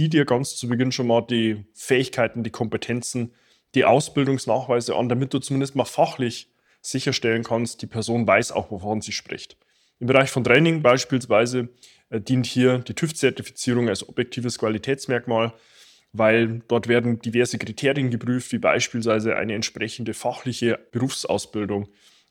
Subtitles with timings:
[0.00, 3.34] sieh dir ganz zu Beginn schon mal die Fähigkeiten, die Kompetenzen,
[3.74, 6.48] die Ausbildungsnachweise an, damit du zumindest mal fachlich
[6.80, 9.58] sicherstellen kannst, die Person weiß auch, wovon sie spricht.
[9.98, 11.68] Im Bereich von Training beispielsweise
[12.08, 15.52] äh, dient hier die TÜV-Zertifizierung als objektives Qualitätsmerkmal,
[16.14, 21.88] weil dort werden diverse Kriterien geprüft, wie beispielsweise eine entsprechende fachliche Berufsausbildung,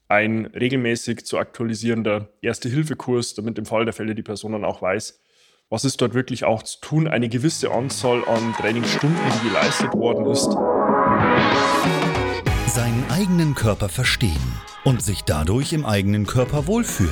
[0.07, 5.21] ein regelmäßig zu aktualisierender Erste-Hilfe-Kurs, damit im Fall der Fälle die Person dann auch weiß,
[5.70, 10.25] was ist dort wirklich auch zu tun, eine gewisse Anzahl an Trainingsstunden, die geleistet worden
[10.25, 10.49] ist.
[12.67, 14.53] Seinen eigenen Körper verstehen
[14.84, 17.11] und sich dadurch im eigenen Körper wohlfühlen.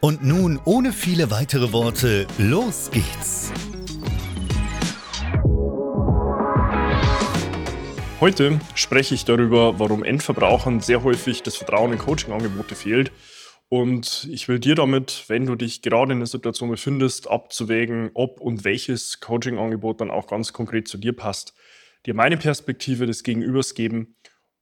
[0.00, 3.52] Und nun, ohne viele weitere Worte, los geht's!
[8.20, 13.12] Heute spreche ich darüber, warum Endverbrauchern sehr häufig das Vertrauen in Coaching-Angebote fehlt
[13.68, 18.40] und ich will dir damit, wenn du dich gerade in der Situation befindest, abzuwägen, ob
[18.40, 21.52] und welches Coaching-Angebot dann auch ganz konkret zu dir passt,
[22.06, 24.14] dir meine Perspektive des Gegenübers geben,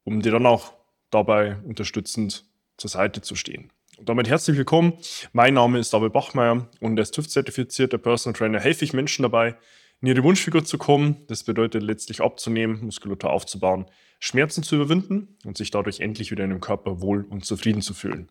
[0.04, 0.72] um dir dann auch
[1.10, 2.44] dabei unterstützend
[2.78, 3.70] zur Seite zu stehen.
[3.96, 4.94] Und damit herzlich willkommen.
[5.32, 9.56] Mein Name ist David Bachmeier und als TÜV-zertifizierter Personal Trainer helfe ich Menschen dabei,
[10.00, 11.24] in ihre Wunschfigur zu kommen.
[11.28, 13.86] Das bedeutet letztlich abzunehmen, Muskulatur aufzubauen,
[14.18, 17.94] Schmerzen zu überwinden und sich dadurch endlich wieder in dem Körper wohl und zufrieden zu
[17.94, 18.28] fühlen.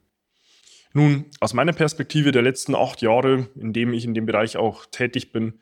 [0.91, 4.85] Nun, aus meiner Perspektive der letzten acht Jahre, in dem ich in dem Bereich auch
[4.85, 5.61] tätig bin,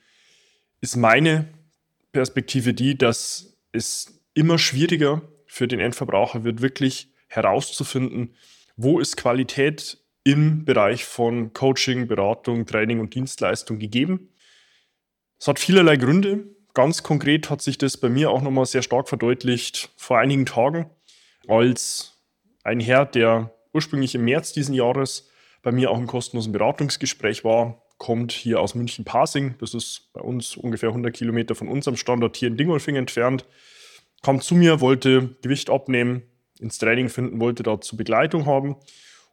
[0.81, 1.47] ist meine
[2.11, 8.33] Perspektive die, dass es immer schwieriger für den Endverbraucher wird, wirklich herauszufinden,
[8.83, 14.29] wo ist Qualität im Bereich von Coaching, Beratung, Training und Dienstleistung gegeben.
[15.39, 16.45] Es hat vielerlei Gründe.
[16.73, 20.89] Ganz konkret hat sich das bei mir auch nochmal sehr stark verdeutlicht vor einigen Tagen,
[21.47, 22.21] als
[22.63, 25.29] ein Herr, der ursprünglich im März diesen Jahres
[25.63, 29.55] bei mir auch im kostenlosen Beratungsgespräch war, kommt hier aus München-Pasing.
[29.59, 33.45] Das ist bei uns ungefähr 100 Kilometer von unserem Standort hier in Dingolfing entfernt.
[34.23, 36.23] Kam zu mir, wollte Gewicht abnehmen,
[36.61, 38.75] ins Training finden, wollte dazu Begleitung haben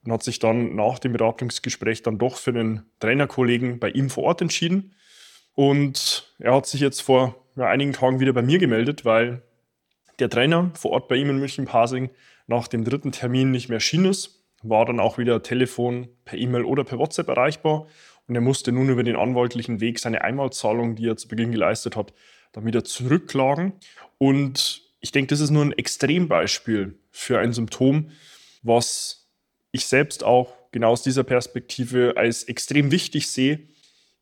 [0.04, 4.24] und hat sich dann nach dem Beratungsgespräch dann doch für einen Trainerkollegen bei ihm vor
[4.24, 4.94] Ort entschieden.
[5.54, 9.42] Und er hat sich jetzt vor einigen Tagen wieder bei mir gemeldet, weil
[10.18, 12.10] der Trainer vor Ort bei ihm in München-Pasing
[12.46, 16.64] nach dem dritten Termin nicht mehr erschienen ist, war dann auch wieder Telefon, per E-Mail
[16.64, 17.86] oder per WhatsApp erreichbar
[18.28, 21.96] und er musste nun über den anwaltlichen Weg seine Einmalzahlung, die er zu Beginn geleistet
[21.96, 22.12] hat,
[22.52, 23.72] dann wieder zurückklagen.
[24.18, 28.10] Und ich denke, das ist nur ein Extrembeispiel für ein Symptom,
[28.62, 29.28] was
[29.70, 33.60] ich selbst auch genau aus dieser Perspektive als extrem wichtig sehe,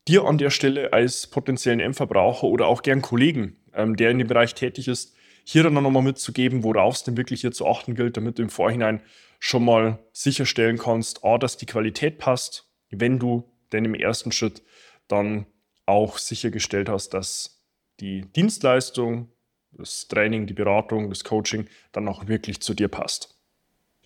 [0.07, 4.27] dir an der Stelle als potenziellen Endverbraucher oder auch gern Kollegen, ähm, der in dem
[4.27, 8.17] Bereich tätig ist, hier dann nochmal mitzugeben, worauf es denn wirklich hier zu achten gilt,
[8.17, 9.01] damit du im Vorhinein
[9.39, 14.63] schon mal sicherstellen kannst, A, dass die Qualität passt, wenn du denn im ersten Schritt
[15.07, 15.45] dann
[15.85, 17.63] auch sichergestellt hast, dass
[17.99, 19.31] die Dienstleistung,
[19.77, 23.35] das Training, die Beratung, das Coaching dann auch wirklich zu dir passt.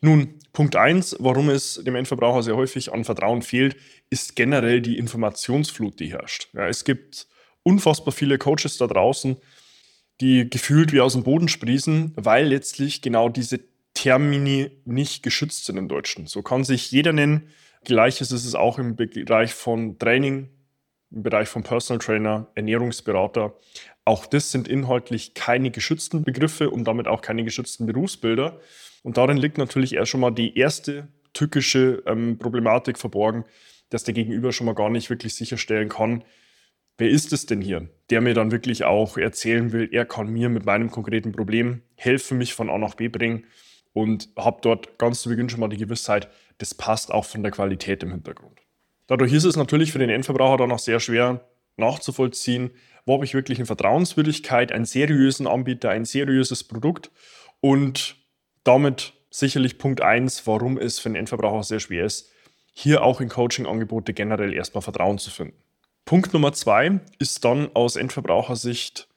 [0.01, 3.75] Nun, Punkt 1, warum es dem Endverbraucher sehr häufig an Vertrauen fehlt,
[4.09, 6.50] ist generell die Informationsflut, die herrscht.
[6.53, 7.27] Ja, es gibt
[7.63, 9.38] unfassbar viele Coaches da draußen,
[10.19, 13.59] die gefühlt wie aus dem Boden sprießen, weil letztlich genau diese
[13.94, 16.25] Termini nicht geschützt sind im Deutschen.
[16.25, 17.50] So kann sich jeder nennen.
[17.83, 20.50] Gleiches ist es auch im Bereich von Training,
[21.12, 23.53] im Bereich von Personal Trainer, Ernährungsberater.
[24.12, 28.60] Auch das sind inhaltlich keine geschützten Begriffe und damit auch keine geschützten Berufsbilder.
[29.04, 33.46] Und darin liegt natürlich erst schon mal die erste tückische ähm, Problematik verborgen,
[33.90, 36.25] dass der Gegenüber schon mal gar nicht wirklich sicherstellen kann,
[36.98, 40.50] wer ist es denn hier, der mir dann wirklich auch erzählen will, er kann mir
[40.50, 43.46] mit meinem konkreten Problem helfen, mich von A nach B bringen
[43.94, 46.28] und habe dort ganz zu Beginn schon mal die Gewissheit,
[46.58, 48.60] das passt auch von der Qualität im Hintergrund.
[49.08, 51.46] Dadurch ist es natürlich für den Endverbraucher dann auch sehr schwer
[51.78, 52.72] nachzuvollziehen,
[53.06, 57.12] wo habe ich wirklich eine Vertrauenswürdigkeit, einen seriösen Anbieter, ein seriöses Produkt
[57.59, 58.15] und
[58.63, 62.30] damit sicherlich Punkt 1, warum es für den Endverbraucher sehr schwer ist,
[62.74, 65.57] hier auch in Coaching-Angebote generell erstmal Vertrauen zu finden.
[66.06, 69.07] Punkt Nummer 2 ist dann aus Endverbrauchersicht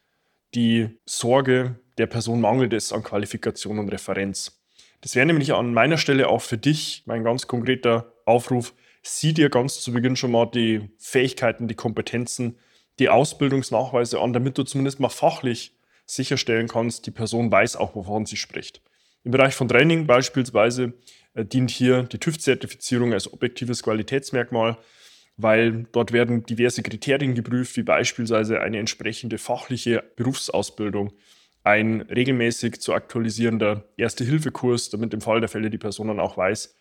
[0.55, 4.61] die Sorge, der Person mangelt es an Qualifikation und Referenz.
[5.01, 8.75] Das wäre nämlich an meiner Stelle auch für dich mein ganz konkreter Aufruf.
[9.03, 12.59] Sieh dir ganz zu Beginn schon mal die Fähigkeiten, die Kompetenzen,
[12.99, 15.73] die Ausbildungsnachweise an, damit du zumindest mal fachlich
[16.07, 18.83] sicherstellen kannst, die Person weiß auch, wovon sie spricht.
[19.25, 20.93] Im Bereich von Training beispielsweise
[21.33, 24.77] äh, dient hier die TÜV-Zertifizierung als objektives Qualitätsmerkmal,
[25.37, 31.13] weil dort werden diverse Kriterien geprüft, wie beispielsweise eine entsprechende fachliche Berufsausbildung,
[31.65, 36.75] ein regelmäßig zu aktualisierender Erste-Hilfe-Kurs, damit im Fall der Fälle die Person dann auch weiß,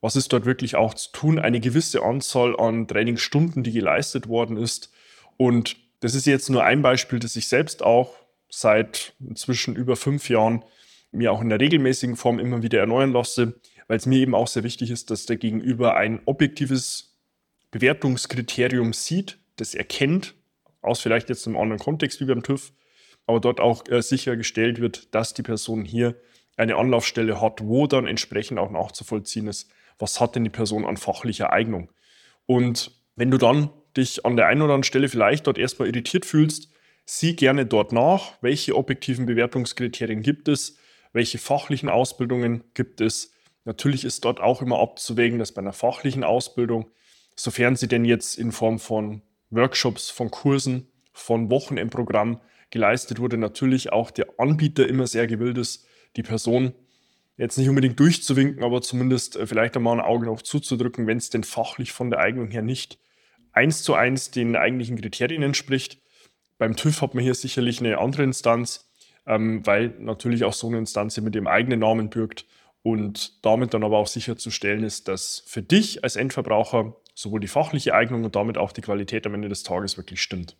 [0.00, 4.56] was ist dort wirklich auch zu tun, eine gewisse Anzahl an Trainingsstunden, die geleistet worden
[4.56, 4.90] ist.
[5.40, 8.14] Und das ist jetzt nur ein Beispiel, das ich selbst auch
[8.50, 10.66] seit inzwischen über fünf Jahren
[11.12, 13.58] mir auch in der regelmäßigen Form immer wieder erneuern lasse,
[13.88, 17.16] weil es mir eben auch sehr wichtig ist, dass der Gegenüber ein objektives
[17.70, 20.34] Bewertungskriterium sieht, das erkennt,
[20.82, 22.74] aus vielleicht jetzt einem anderen Kontext wie beim TÜV,
[23.26, 26.16] aber dort auch äh, sichergestellt wird, dass die Person hier
[26.58, 30.98] eine Anlaufstelle hat, wo dann entsprechend auch nachzuvollziehen ist, was hat denn die Person an
[30.98, 31.90] fachlicher Eignung.
[32.44, 36.24] Und wenn du dann dich an der einen oder anderen Stelle vielleicht dort erstmal irritiert
[36.24, 36.70] fühlst,
[37.04, 40.78] sieh gerne dort nach, welche objektiven Bewertungskriterien gibt es,
[41.12, 43.32] welche fachlichen Ausbildungen gibt es.
[43.64, 46.90] Natürlich ist dort auch immer abzuwägen, dass bei einer fachlichen Ausbildung,
[47.36, 52.40] sofern sie denn jetzt in Form von Workshops, von Kursen, von Wochenendprogrammen
[52.70, 55.86] geleistet wurde, natürlich auch der Anbieter immer sehr gewillt ist,
[56.16, 56.72] die Person
[57.36, 61.30] jetzt nicht unbedingt durchzuwinken, aber zumindest äh, vielleicht einmal ein Auge noch zuzudrücken, wenn es
[61.30, 62.98] denn fachlich von der Eignung her nicht
[63.52, 65.98] eins zu eins den eigentlichen Kriterien entspricht.
[66.58, 68.90] Beim TÜV hat man hier sicherlich eine andere Instanz,
[69.26, 72.46] ähm, weil natürlich auch so eine Instanz mit dem eigenen Namen bürgt
[72.82, 77.94] und damit dann aber auch sicherzustellen ist, dass für dich als Endverbraucher sowohl die fachliche
[77.94, 80.56] Eignung und damit auch die Qualität am Ende des Tages wirklich stimmt.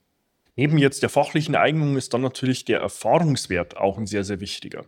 [0.57, 4.85] Neben jetzt der fachlichen Eignung ist dann natürlich der Erfahrungswert auch ein sehr, sehr wichtiger.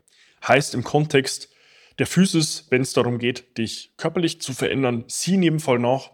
[0.47, 1.51] Heißt im Kontext
[1.99, 6.11] der Physis, wenn es darum geht, dich körperlich zu verändern, sieh in jedem Fall nach,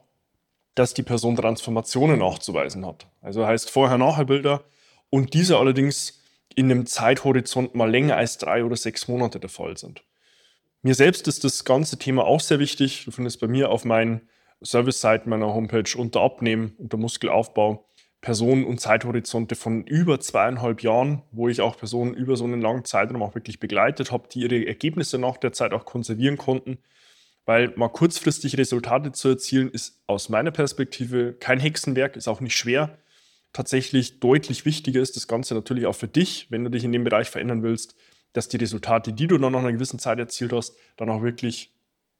[0.79, 3.07] dass die Person Transformationen nachzuweisen hat.
[3.21, 4.63] Also heißt Vorher-Nachher-Bilder
[5.11, 6.23] und diese allerdings
[6.55, 10.03] in einem Zeithorizont mal länger als drei oder sechs Monate der Fall sind.
[10.83, 13.05] Mir selbst ist das ganze Thema auch sehr wichtig.
[13.05, 14.29] Du findest bei mir auf meinen
[14.63, 17.85] Service-Seiten meiner Homepage unter Abnehmen, unter Muskelaufbau
[18.21, 22.85] Personen und Zeithorizonte von über zweieinhalb Jahren, wo ich auch Personen über so einen langen
[22.85, 26.79] Zeitraum auch wirklich begleitet habe, die ihre Ergebnisse nach der Zeit auch konservieren konnten.
[27.49, 32.55] Weil mal kurzfristig Resultate zu erzielen, ist aus meiner Perspektive kein Hexenwerk, ist auch nicht
[32.55, 32.99] schwer.
[33.55, 37.05] Tatsächlich deutlich wichtiger ist das Ganze natürlich auch für dich, wenn du dich in dem
[37.05, 37.97] Bereich verändern willst,
[38.35, 41.73] dass die Resultate, die du dann nach einer gewissen Zeit erzielt hast, dann auch wirklich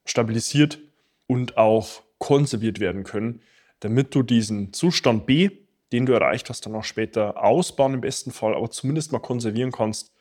[0.03, 0.79] stabilisiert
[1.27, 3.43] und auch konserviert werden können,
[3.81, 5.51] damit du diesen Zustand B,
[5.91, 9.71] den du erreicht hast, dann auch später ausbauen im besten Fall, aber zumindest mal konservieren
[9.71, 10.11] kannst.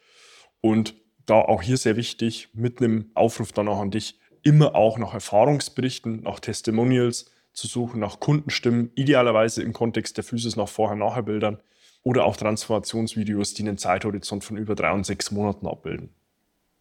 [0.60, 0.94] Und
[1.24, 5.14] da auch hier sehr wichtig, mit einem Aufruf dann auch an dich, immer auch nach
[5.14, 11.58] Erfahrungsberichten, nach Testimonials zu suchen, nach Kundenstimmen, idealerweise im Kontext der Physis nach Vorher-Nachher-Bildern
[12.02, 16.10] oder auch Transformationsvideos, die einen Zeithorizont von über drei und sechs Monaten abbilden.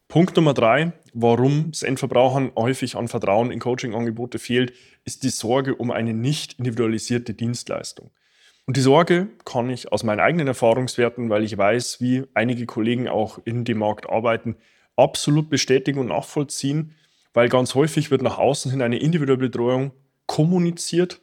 [0.08, 4.72] Punkt Nummer drei, warum es Endverbrauchern häufig an Vertrauen in Coaching-Angebote fehlt,
[5.04, 8.12] ist die Sorge um eine nicht individualisierte Dienstleistung.
[8.66, 13.08] Und die Sorge kann ich aus meinen eigenen Erfahrungswerten, weil ich weiß, wie einige Kollegen
[13.08, 14.56] auch in dem Markt arbeiten,
[14.96, 16.96] absolut bestätigen und nachvollziehen,
[17.38, 19.92] weil ganz häufig wird nach außen hin eine individuelle Betreuung
[20.26, 21.22] kommuniziert.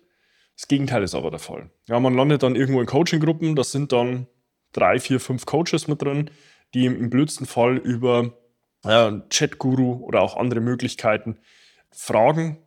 [0.55, 1.71] Das Gegenteil ist aber der Fall.
[1.89, 4.29] Ja, man landet dann irgendwo in Coaching-Gruppen, da sind dann
[4.71, 6.31] drei, vier, fünf Coaches mit drin,
[6.73, 8.33] die im blödsten Fall über
[8.85, 11.37] ja, Chat-Guru oder auch andere Möglichkeiten
[11.91, 12.59] Fragen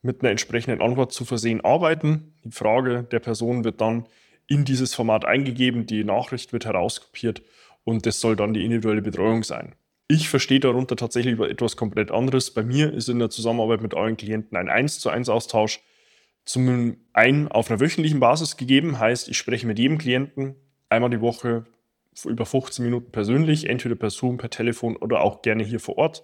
[0.00, 2.32] mit einer entsprechenden Antwort zu versehen arbeiten.
[2.42, 4.08] Die Frage der Person wird dann
[4.46, 7.42] in dieses Format eingegeben, die Nachricht wird herauskopiert
[7.84, 9.74] und das soll dann die individuelle Betreuung sein.
[10.06, 12.52] Ich verstehe darunter tatsächlich etwas komplett anderes.
[12.52, 15.80] Bei mir ist in der Zusammenarbeit mit euren Klienten ein 1 zu 1 Austausch
[16.44, 20.56] zum einen auf einer wöchentlichen Basis gegeben, heißt, ich spreche mit jedem Klienten
[20.90, 21.64] einmal die Woche
[22.24, 26.22] über 15 Minuten persönlich, entweder per Zoom, per Telefon oder auch gerne hier vor Ort.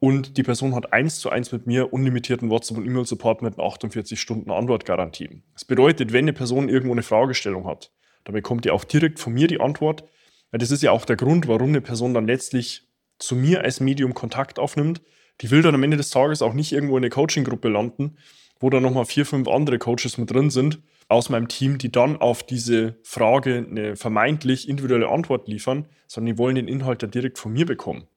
[0.00, 3.66] Und die Person hat eins zu eins mit mir unlimitierten WhatsApp- und E-Mail-Support mit einer
[3.66, 5.42] 48 Stunden Antwortgarantie.
[5.54, 7.90] Das bedeutet, wenn eine Person irgendwo eine Fragestellung hat,
[8.24, 10.04] dann bekommt ihr auch direkt von mir die Antwort.
[10.52, 12.87] Das ist ja auch der Grund, warum eine Person dann letztlich
[13.18, 15.00] zu mir als Medium Kontakt aufnimmt,
[15.40, 18.16] Die will dann am Ende des Tages auch nicht irgendwo in eine Coaching-Gruppe landen,
[18.60, 22.16] wo dann nochmal vier, fünf andere Coaches mit drin sind aus meinem Team, die dann
[22.16, 27.38] auf diese Frage eine vermeintlich individuelle Antwort liefern, sondern die wollen den Inhalt ja direkt
[27.38, 28.08] von mir bekommen.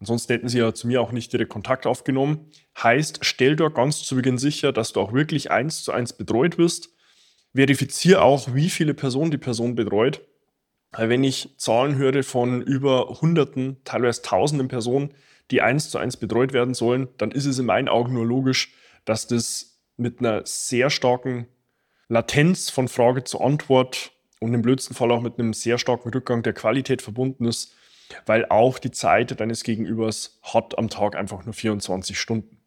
[0.00, 2.50] Ansonsten hätten sie ja zu mir auch nicht direkt Kontakt aufgenommen.
[2.82, 6.58] Heißt, stell dort ganz zu Beginn sicher, dass du auch wirklich eins zu eins betreut
[6.58, 6.88] wirst.
[7.54, 10.22] Verifiziere auch, wie viele Personen die Person betreut.
[10.96, 15.14] Wenn ich Zahlen höre von über Hunderten, teilweise Tausenden Personen,
[15.50, 18.72] die eins zu eins betreut werden sollen, dann ist es in meinen Augen nur logisch,
[19.04, 21.46] dass das mit einer sehr starken
[22.08, 26.42] Latenz von Frage zu Antwort und im blödsten Fall auch mit einem sehr starken Rückgang
[26.42, 27.74] der Qualität verbunden ist,
[28.26, 32.58] weil auch die Zeit deines Gegenübers hat am Tag einfach nur 24 Stunden.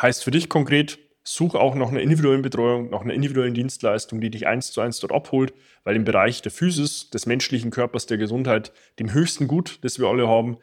[0.00, 4.30] Heißt für dich konkret, such auch nach einer individuellen Betreuung, nach einer individuellen Dienstleistung, die
[4.30, 8.18] dich eins zu eins dort abholt, weil im Bereich der Physis, des menschlichen Körpers, der
[8.18, 10.58] Gesundheit, dem höchsten Gut, das wir alle haben,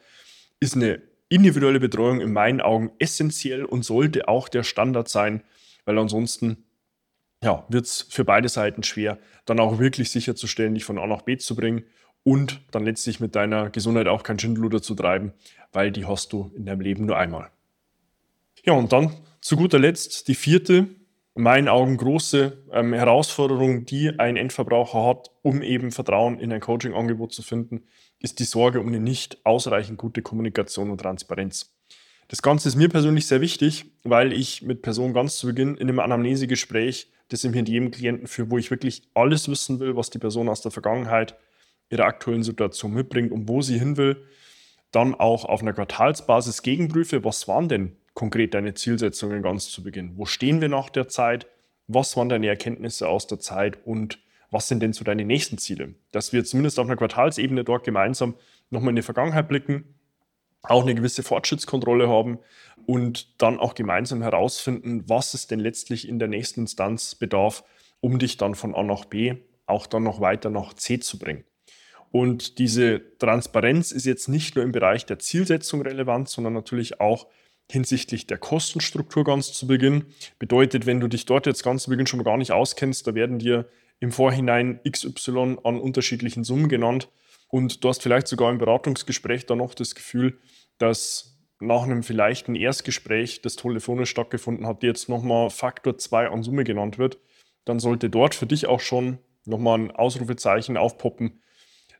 [0.60, 5.42] ist eine individuelle Betreuung in meinen Augen essentiell und sollte auch der Standard sein,
[5.84, 6.64] weil ansonsten
[7.42, 11.22] ja, wird es für beide Seiten schwer, dann auch wirklich sicherzustellen, dich von A nach
[11.22, 11.84] B zu bringen
[12.22, 15.32] und dann letztlich mit deiner Gesundheit auch kein Schindluder zu treiben,
[15.72, 17.50] weil die hast du in deinem Leben nur einmal.
[18.64, 20.86] Ja, und dann zu guter Letzt die vierte,
[21.34, 26.60] in meinen Augen große ähm, Herausforderung, die ein Endverbraucher hat, um eben Vertrauen in ein
[26.60, 27.82] Coaching-Angebot zu finden,
[28.20, 31.74] ist die Sorge um eine nicht ausreichend gute Kommunikation und Transparenz.
[32.28, 35.88] Das Ganze ist mir persönlich sehr wichtig, weil ich mit Personen ganz zu Beginn in
[35.88, 40.10] einem Anamnesegespräch, das ich mit jedem Klienten führe, wo ich wirklich alles wissen will, was
[40.10, 41.36] die Person aus der Vergangenheit,
[41.90, 44.24] ihrer aktuellen Situation mitbringt und wo sie hin will,
[44.92, 50.16] dann auch auf einer Quartalsbasis gegenprüfe, was waren denn konkret deine Zielsetzungen ganz zu Beginn?
[50.16, 51.46] Wo stehen wir nach der Zeit?
[51.86, 54.18] Was waren deine Erkenntnisse aus der Zeit und
[54.50, 55.94] was sind denn so deine nächsten Ziele?
[56.10, 58.34] Dass wir zumindest auf einer Quartalsebene dort gemeinsam
[58.70, 59.94] nochmal in die Vergangenheit blicken
[60.62, 62.38] auch eine gewisse Fortschrittskontrolle haben
[62.86, 67.64] und dann auch gemeinsam herausfinden, was es denn letztlich in der nächsten Instanz bedarf,
[68.00, 69.34] um dich dann von A nach B
[69.66, 71.44] auch dann noch weiter nach C zu bringen.
[72.10, 77.26] Und diese Transparenz ist jetzt nicht nur im Bereich der Zielsetzung relevant, sondern natürlich auch
[77.70, 80.06] hinsichtlich der Kostenstruktur ganz zu Beginn.
[80.38, 83.14] Bedeutet, wenn du dich dort jetzt ganz zu Beginn schon mal gar nicht auskennst, da
[83.14, 83.68] werden dir
[84.00, 87.08] im Vorhinein XY an unterschiedlichen Summen genannt
[87.48, 90.38] und du hast vielleicht sogar im Beratungsgespräch dann noch das Gefühl,
[90.78, 96.42] dass nach einem vielleicht ein Erstgespräch, das telefonisch stattgefunden hat, jetzt nochmal Faktor 2 an
[96.42, 97.18] Summe genannt wird,
[97.64, 101.42] dann sollte dort für dich auch schon nochmal ein Ausrufezeichen aufpoppen,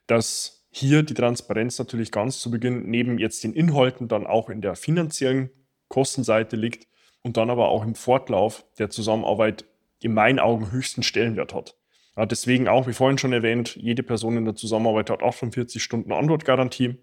[0.06, 4.62] dass hier die Transparenz natürlich ganz zu Beginn neben jetzt den Inhalten dann auch in
[4.62, 5.50] der finanziellen
[5.88, 6.88] Kostenseite liegt
[7.22, 9.66] und dann aber auch im Fortlauf der Zusammenarbeit
[10.00, 11.76] in meinen Augen höchsten Stellenwert hat.
[12.16, 16.10] Ja, deswegen auch, wie vorhin schon erwähnt, jede Person in der Zusammenarbeit hat 48 Stunden
[16.10, 16.96] Antwortgarantie.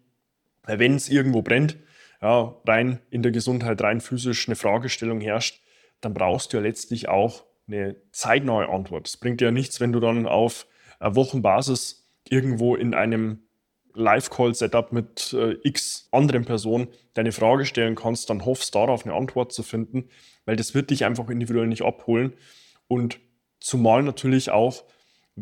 [0.65, 1.77] Wenn es irgendwo brennt,
[2.21, 5.61] ja, rein in der Gesundheit, rein physisch eine Fragestellung herrscht,
[6.01, 9.07] dann brauchst du ja letztlich auch eine zeitnahe Antwort.
[9.07, 10.65] Es bringt dir ja nichts, wenn du dann auf
[10.99, 13.43] Wochenbasis irgendwo in einem
[13.93, 19.51] Live-Call-Setup mit äh, x anderen Personen deine Frage stellen kannst, dann hoffst darauf eine Antwort
[19.51, 20.09] zu finden,
[20.45, 22.33] weil das wird dich einfach individuell nicht abholen.
[22.87, 23.19] Und
[23.59, 24.83] zumal natürlich auch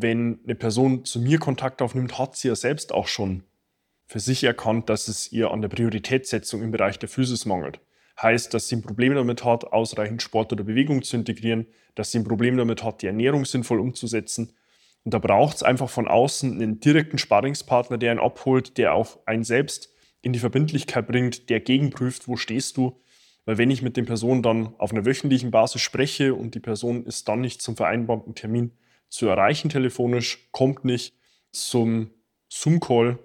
[0.01, 3.43] wenn eine Person zu mir Kontakt aufnimmt, hat sie ja selbst auch schon
[4.05, 7.79] für sich erkannt, dass es ihr an der Prioritätssetzung im Bereich der Physis mangelt.
[8.21, 12.19] Heißt, dass sie ein Problem damit hat, ausreichend Sport oder Bewegung zu integrieren, dass sie
[12.19, 14.53] ein Problem damit hat, die Ernährung sinnvoll umzusetzen.
[15.07, 19.19] Und da braucht es einfach von außen einen direkten Sparringspartner, der einen abholt, der auch
[19.25, 19.89] einen selbst
[20.21, 22.99] in die Verbindlichkeit bringt, der gegenprüft, wo stehst du.
[23.45, 27.05] Weil wenn ich mit den Personen dann auf einer wöchentlichen Basis spreche und die Person
[27.05, 28.73] ist dann nicht zum vereinbarten Termin
[29.07, 31.15] zu erreichen telefonisch, kommt nicht
[31.53, 32.09] zum
[32.49, 33.17] Zoom-Call,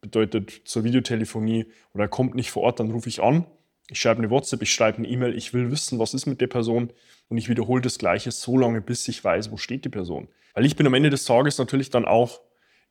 [0.00, 3.46] bedeutet zur Videotelefonie oder kommt nicht vor Ort, dann rufe ich an.
[3.90, 6.46] Ich schreibe eine WhatsApp, ich schreibe eine E-Mail, ich will wissen, was ist mit der
[6.46, 6.92] Person
[7.28, 10.28] und ich wiederhole das Gleiche so lange, bis ich weiß, wo steht die Person.
[10.54, 12.40] Weil ich bin am Ende des Tages natürlich dann auch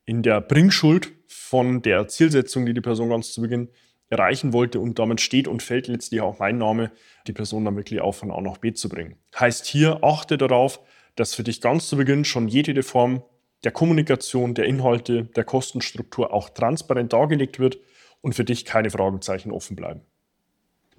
[0.05, 3.69] in der Bringschuld von der Zielsetzung, die die Person ganz zu Beginn
[4.09, 6.91] erreichen wollte und damit steht und fällt letztlich auch mein Name,
[7.27, 9.15] die Person dann wirklich auch von A nach B zu bringen.
[9.39, 10.79] Heißt hier, achte darauf,
[11.15, 13.23] dass für dich ganz zu Beginn schon jede Form
[13.63, 17.77] der Kommunikation, der Inhalte, der Kostenstruktur auch transparent dargelegt wird
[18.21, 20.01] und für dich keine Fragezeichen offen bleiben.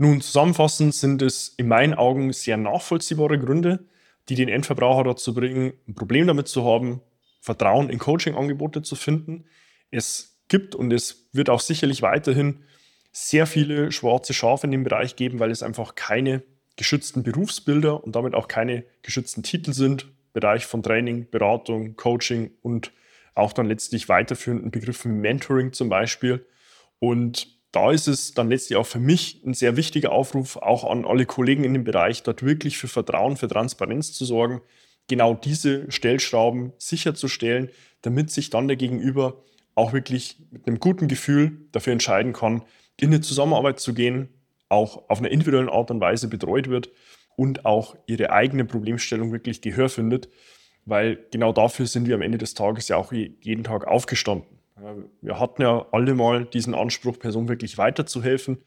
[0.02, 3.84] Nun, zusammenfassend sind es in meinen Augen sehr nachvollziehbare Gründe,
[4.30, 7.02] die den Endverbraucher dazu bringen, ein Problem damit zu haben,
[7.42, 9.44] Vertrauen in Coaching-Angebote zu finden.
[9.90, 12.60] Es gibt und es wird auch sicherlich weiterhin
[13.12, 16.44] sehr viele schwarze Schafe in dem Bereich geben, weil es einfach keine
[16.76, 20.06] geschützten Berufsbilder und damit auch keine geschützten Titel sind.
[20.32, 22.90] Bereich von Training, Beratung, Coaching und
[23.34, 26.46] auch dann letztlich weiterführenden Begriffen Mentoring zum Beispiel.
[27.00, 31.04] Und da ist es dann letztlich auch für mich ein sehr wichtiger Aufruf, auch an
[31.04, 34.60] alle Kollegen in dem Bereich, dort wirklich für Vertrauen, für Transparenz zu sorgen,
[35.08, 37.70] genau diese Stellschrauben sicherzustellen,
[38.02, 39.42] damit sich dann der Gegenüber
[39.74, 42.62] auch wirklich mit einem guten Gefühl dafür entscheiden kann,
[43.00, 44.28] in eine Zusammenarbeit zu gehen,
[44.68, 46.90] auch auf einer individuellen Art und Weise betreut wird
[47.36, 50.28] und auch ihre eigene Problemstellung wirklich Gehör findet,
[50.84, 54.59] weil genau dafür sind wir am Ende des Tages ja auch jeden Tag aufgestanden.
[55.20, 58.58] Wir hatten ja alle mal diesen Anspruch, Person wirklich weiterzuhelfen.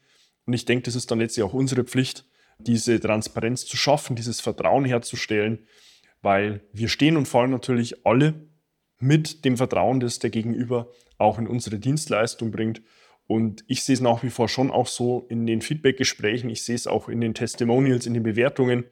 [0.46, 2.26] Und ich denke, das ist dann letztlich auch unsere Pflicht,
[2.58, 5.66] diese Transparenz zu schaffen, dieses Vertrauen herzustellen,
[6.22, 8.34] weil wir stehen und fallen natürlich alle
[8.98, 12.82] mit dem Vertrauen, das der Gegenüber auch in unsere Dienstleistung bringt.
[13.26, 16.74] Und ich sehe es nach wie vor schon auch so in den Feedback-Gesprächen, ich sehe
[16.74, 18.84] es auch in den Testimonials, in den Bewertungen,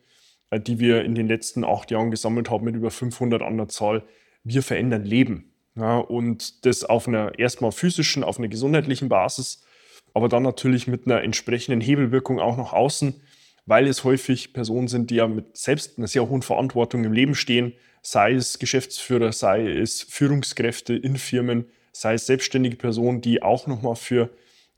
[0.50, 3.68] äh, die wir in den letzten acht Jahren gesammelt haben mit über 500 an der
[3.68, 4.04] Zahl.
[4.42, 5.51] Wir verändern Leben.
[5.74, 9.64] Ja, und das auf einer erstmal physischen, auf einer gesundheitlichen Basis,
[10.12, 13.22] aber dann natürlich mit einer entsprechenden Hebelwirkung auch nach außen,
[13.64, 17.34] weil es häufig Personen sind, die ja mit selbst einer sehr hohen Verantwortung im Leben
[17.34, 23.66] stehen, sei es Geschäftsführer, sei es Führungskräfte in Firmen, sei es selbstständige Personen, die auch
[23.66, 24.30] nochmal für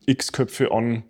[0.07, 1.05] x Köpfe an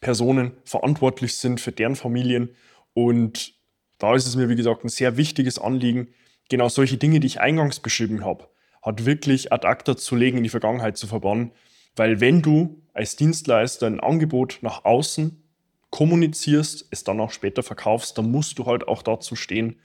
[0.00, 2.50] Personen verantwortlich sind, für deren Familien.
[2.94, 3.54] Und
[3.98, 6.08] da ist es mir, wie gesagt, ein sehr wichtiges Anliegen,
[6.48, 8.48] genau solche Dinge, die ich eingangs beschrieben habe,
[8.82, 11.52] hat wirklich ad acta zu legen, in die Vergangenheit zu verbannen.
[11.96, 15.42] Weil wenn du als Dienstleister ein Angebot nach außen
[15.90, 19.76] kommunizierst, es dann auch später verkaufst, dann musst du halt auch dazu stehen,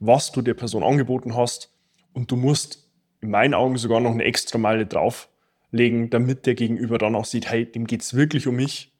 [0.00, 1.72] was du der Person angeboten hast.
[2.12, 6.98] Und du musst in meinen Augen sogar noch eine extra Meile drauflegen, damit der Gegenüber
[6.98, 8.92] dann auch sieht, hey, dem geht es wirklich um mich.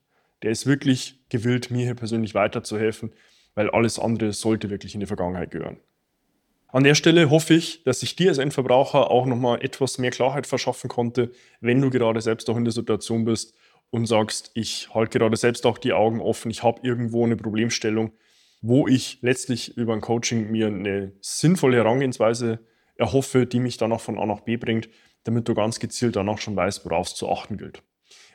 [0.43, 3.13] Der ist wirklich gewillt, mir hier persönlich weiterzuhelfen,
[3.55, 5.79] weil alles andere sollte wirklich in die Vergangenheit gehören.
[6.75, 10.45] An der Stelle hoffe ich, dass ich dir als Endverbraucher auch nochmal etwas mehr Klarheit
[10.45, 13.55] verschaffen konnte, wenn du gerade selbst auch in der Situation bist
[13.91, 18.11] und sagst, ich halte gerade selbst auch die Augen offen, ich habe irgendwo eine Problemstellung,
[18.61, 22.59] wo ich letztlich über ein Coaching mir eine sinnvolle Herangehensweise
[22.97, 24.89] erhoffe, die mich dann auch von A nach B bringt,
[25.23, 27.85] damit du ganz gezielt danach schon weißt, worauf es zu achten gilt.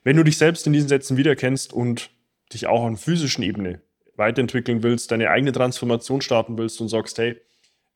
[0.06, 2.12] Wenn du dich selbst in diesen Sätzen wiedererkennst und
[2.54, 3.82] dich auch an physischen Ebene
[4.16, 7.36] weiterentwickeln willst, deine eigene Transformation starten willst und sagst, hey,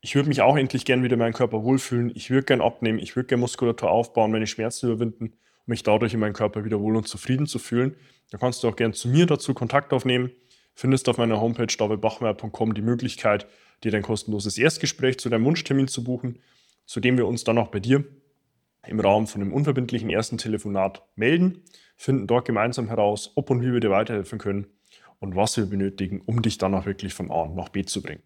[0.03, 2.99] ich würde mich auch endlich gern wieder in meinem Körper wohlfühlen, ich würde gern abnehmen,
[2.99, 6.79] ich würde gern Muskulatur aufbauen, meine Schmerzen überwinden, um mich dadurch in meinem Körper wieder
[6.79, 7.95] wohl und zufrieden zu fühlen,
[8.29, 10.31] dann kannst du auch gern zu mir dazu Kontakt aufnehmen.
[10.75, 13.47] Findest auf meiner Homepage davidbachmeier.com die Möglichkeit,
[13.83, 16.39] dir dein kostenloses Erstgespräch zu deinem Wunschtermin zu buchen
[16.85, 18.03] zu dem wir uns dann auch bei dir
[18.85, 21.61] im Rahmen von einem unverbindlichen ersten Telefonat melden,
[21.95, 24.67] finden dort gemeinsam heraus, ob und wie wir dir weiterhelfen können
[25.19, 28.21] und was wir benötigen, um dich dann auch wirklich von A nach B zu bringen.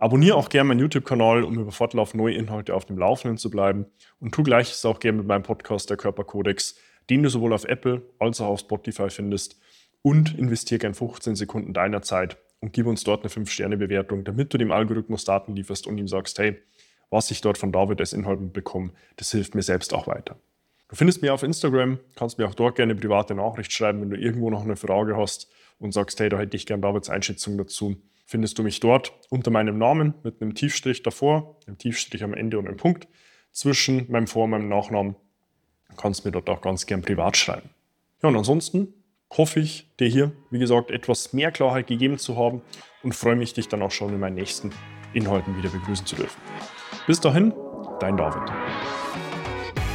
[0.00, 3.86] Abonniere auch gerne meinen YouTube-Kanal, um über Fortlauf neue Inhalte auf dem Laufenden zu bleiben
[4.20, 6.76] und tu gleiches auch gerne mit meinem Podcast Der Körperkodex,
[7.10, 9.60] den du sowohl auf Apple als auch auf Spotify findest
[10.02, 14.58] und investiere gern 15 Sekunden deiner Zeit und gib uns dort eine 5-Sterne-Bewertung, damit du
[14.58, 16.56] dem Algorithmus Daten lieferst und ihm sagst, hey,
[17.10, 20.36] was ich dort von David als Inhalt bekomme, das hilft mir selbst auch weiter.
[20.88, 24.16] Du findest mich auf Instagram, kannst mir auch dort gerne private Nachricht schreiben, wenn du
[24.16, 27.96] irgendwo noch eine Frage hast und sagst, hey, da hätte ich gerne Davids Einschätzung dazu.
[28.30, 32.58] Findest du mich dort unter meinem Namen mit einem Tiefstrich davor, einem Tiefstrich am Ende
[32.58, 33.08] und einem Punkt
[33.52, 35.16] zwischen meinem Vor- und meinem Nachnamen.
[35.88, 37.70] Du kannst mir dort auch ganz gern privat schreiben.
[38.22, 38.92] Ja, und ansonsten
[39.34, 42.60] hoffe ich, dir hier, wie gesagt, etwas mehr Klarheit gegeben zu haben
[43.02, 44.72] und freue mich, dich dann auch schon in meinen nächsten
[45.14, 46.38] Inhalten wieder begrüßen zu dürfen.
[47.06, 47.54] Bis dahin,
[47.98, 48.52] dein David.